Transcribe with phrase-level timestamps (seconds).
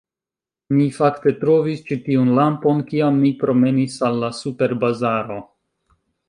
[0.77, 5.39] Mi, fakte, trovis ĉi tiun lampon kiam mi promenis al la superbazaro